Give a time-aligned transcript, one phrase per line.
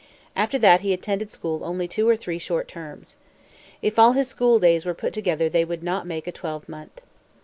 [0.35, 3.17] After that he attended school only two or three short terms.
[3.83, 7.03] If all his school days were put together they would not make a twelve month.